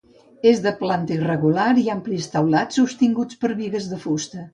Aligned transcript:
És 0.51 0.59
de 0.61 0.71
planta 0.77 1.13
irregular 1.17 1.67
i 1.81 1.83
amplis 1.95 2.25
teulats 2.37 2.79
sostinguts 2.81 3.39
per 3.45 3.53
bigues 3.61 3.91
de 3.93 4.01
fusta. 4.07 4.43